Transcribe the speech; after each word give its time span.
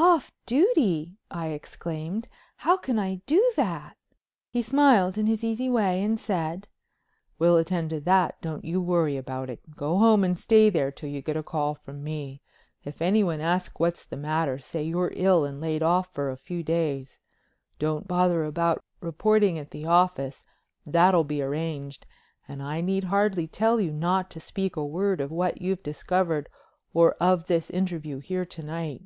"Off 0.00 0.30
duty!" 0.46 1.18
I 1.28 1.48
exclaimed. 1.48 2.28
"How 2.58 2.76
can 2.76 3.00
I 3.00 3.16
do 3.26 3.52
that?" 3.56 3.96
He 4.48 4.62
smiled 4.62 5.18
in 5.18 5.26
his 5.26 5.42
easy 5.42 5.68
way 5.68 6.02
and 6.04 6.20
said: 6.20 6.68
"We'll 7.38 7.56
attend 7.56 7.90
to 7.90 8.00
that, 8.02 8.40
don't 8.40 8.64
you 8.64 8.80
worry 8.80 9.16
about 9.16 9.50
it. 9.50 9.74
Go 9.74 9.98
home 9.98 10.22
and 10.22 10.38
stay 10.38 10.70
there 10.70 10.92
till 10.92 11.10
you 11.10 11.20
get 11.20 11.36
a 11.36 11.42
call 11.42 11.74
from 11.74 12.04
me. 12.04 12.40
If 12.84 13.02
anyone 13.02 13.40
asks 13.40 13.74
what's 13.78 14.06
the 14.06 14.16
matter 14.16 14.60
say 14.60 14.84
you're 14.84 15.10
ill 15.16 15.44
and 15.44 15.60
laid 15.60 15.82
off 15.82 16.14
for 16.14 16.30
a 16.30 16.36
few 16.36 16.62
days. 16.62 17.18
Don't 17.80 18.06
bother 18.08 18.44
about 18.44 18.82
reporting 19.00 19.58
at 19.58 19.72
the 19.72 19.84
office; 19.84 20.44
that'll 20.86 21.24
be 21.24 21.42
arranged. 21.42 22.06
And 22.46 22.62
I 22.62 22.80
need 22.80 23.04
hardly 23.04 23.48
tell 23.48 23.80
you 23.80 23.92
not 23.92 24.30
to 24.30 24.38
speak 24.40 24.76
a 24.76 24.86
word 24.86 25.20
of 25.20 25.32
what 25.32 25.60
you've 25.60 25.82
discovered 25.82 26.48
or 26.94 27.12
of 27.14 27.48
this 27.48 27.68
interview 27.68 28.20
here 28.20 28.46
to 28.46 28.62
night." 28.62 29.02